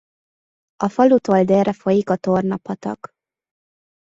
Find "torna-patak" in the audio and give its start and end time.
2.15-3.11